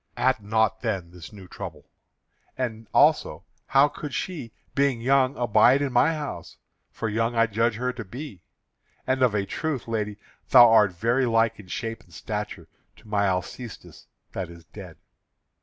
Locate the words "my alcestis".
13.07-14.07